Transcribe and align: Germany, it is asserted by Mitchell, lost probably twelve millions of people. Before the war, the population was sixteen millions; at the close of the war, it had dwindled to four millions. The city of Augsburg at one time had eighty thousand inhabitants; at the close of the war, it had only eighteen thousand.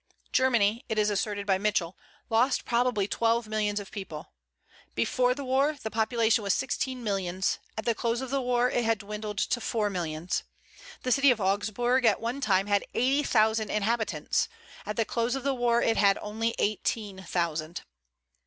Germany, 0.33 0.83
it 0.89 0.97
is 0.97 1.11
asserted 1.11 1.45
by 1.45 1.59
Mitchell, 1.59 1.95
lost 2.27 2.65
probably 2.65 3.07
twelve 3.07 3.47
millions 3.47 3.79
of 3.79 3.91
people. 3.91 4.31
Before 4.95 5.35
the 5.35 5.43
war, 5.45 5.75
the 5.79 5.91
population 5.91 6.43
was 6.43 6.55
sixteen 6.55 7.03
millions; 7.03 7.59
at 7.77 7.85
the 7.85 7.93
close 7.93 8.19
of 8.19 8.31
the 8.31 8.41
war, 8.41 8.67
it 8.71 8.83
had 8.83 8.97
dwindled 8.97 9.37
to 9.37 9.61
four 9.61 9.91
millions. 9.91 10.41
The 11.03 11.11
city 11.11 11.29
of 11.29 11.39
Augsburg 11.39 12.03
at 12.03 12.19
one 12.19 12.41
time 12.41 12.65
had 12.65 12.83
eighty 12.95 13.21
thousand 13.21 13.69
inhabitants; 13.69 14.49
at 14.87 14.95
the 14.95 15.05
close 15.05 15.35
of 15.35 15.43
the 15.43 15.53
war, 15.53 15.83
it 15.83 15.97
had 15.97 16.17
only 16.23 16.55
eighteen 16.57 17.21
thousand. 17.23 17.83